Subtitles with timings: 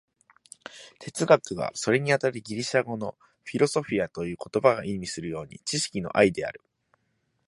[0.99, 3.15] 哲学は、それにあたるギリシア語の
[3.45, 6.59] 「フィロソフィア」という言葉が意味するように、知識の愛である。